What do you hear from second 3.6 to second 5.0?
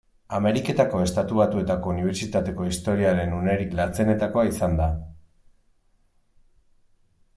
latzenetakoa izan da.